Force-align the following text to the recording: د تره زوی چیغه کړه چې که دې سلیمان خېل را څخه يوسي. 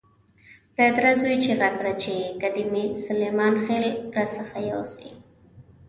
د 0.75 0.77
تره 0.95 1.11
زوی 1.21 1.35
چیغه 1.43 1.69
کړه 1.77 1.93
چې 2.03 2.13
که 2.39 2.47
دې 2.55 2.83
سلیمان 3.05 3.53
خېل 3.63 3.85
را 4.15 4.25
څخه 4.35 4.57
يوسي. 4.71 5.11